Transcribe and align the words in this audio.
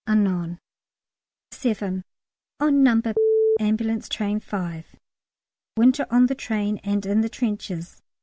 Anon. 0.07 0.57
VII. 1.53 2.01
On 2.59 2.81
No. 2.81 3.03
Ambulance 3.59 4.09
Train 4.09 4.39
(5). 4.39 4.95
WINTER 5.77 6.07
ON 6.09 6.25
THE 6.25 6.33
TRAIN 6.33 6.79
AND 6.83 7.05
IN 7.05 7.21
THE 7.21 7.29
TRENCHES. 7.29 8.01